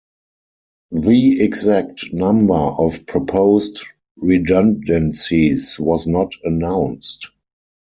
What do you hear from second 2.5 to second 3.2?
of